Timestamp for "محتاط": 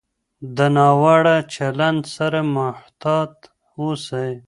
2.55-3.33